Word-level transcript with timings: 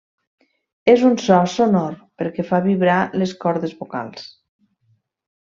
És 0.93 1.03
un 1.09 1.17
so 1.23 1.37
sonor 1.55 1.93
perquè 2.23 2.47
fa 2.47 2.63
vibrar 2.69 2.97
les 3.25 3.35
cordes 3.45 3.77
vocals. 3.85 4.27